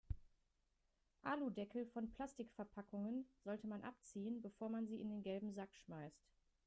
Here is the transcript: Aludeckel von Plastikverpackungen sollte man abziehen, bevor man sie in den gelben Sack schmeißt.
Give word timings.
Aludeckel 1.21 1.85
von 1.85 2.09
Plastikverpackungen 2.11 3.27
sollte 3.43 3.67
man 3.67 3.83
abziehen, 3.83 4.41
bevor 4.41 4.67
man 4.71 4.87
sie 4.87 4.99
in 4.99 5.09
den 5.09 5.21
gelben 5.21 5.51
Sack 5.53 5.75
schmeißt. 5.75 6.25